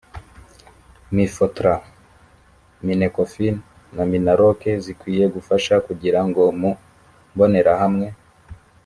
[1.15, 1.73] mifotra
[2.85, 3.55] minecofin
[3.95, 6.71] na minaloc zikwiye gufasha kugira ngo mu
[7.33, 8.07] mbonerahamwe